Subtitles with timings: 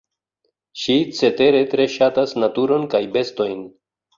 [0.83, 3.63] Ŝi cetere tre ŝatas naturon kaj bestojn.